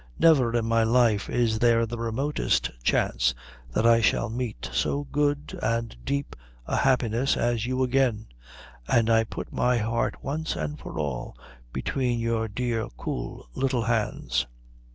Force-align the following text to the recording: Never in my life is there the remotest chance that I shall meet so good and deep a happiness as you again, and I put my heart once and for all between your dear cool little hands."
Never 0.17 0.55
in 0.57 0.65
my 0.65 0.81
life 0.81 1.29
is 1.29 1.59
there 1.59 1.85
the 1.85 1.99
remotest 1.99 2.71
chance 2.81 3.35
that 3.71 3.85
I 3.85 4.01
shall 4.01 4.31
meet 4.31 4.67
so 4.73 5.03
good 5.03 5.55
and 5.61 5.95
deep 6.03 6.35
a 6.65 6.75
happiness 6.77 7.37
as 7.37 7.67
you 7.67 7.83
again, 7.83 8.25
and 8.87 9.11
I 9.11 9.23
put 9.23 9.53
my 9.53 9.77
heart 9.77 10.23
once 10.23 10.55
and 10.55 10.79
for 10.79 10.97
all 10.97 11.37
between 11.71 12.19
your 12.19 12.47
dear 12.47 12.87
cool 12.97 13.47
little 13.53 13.83
hands." 13.83 14.47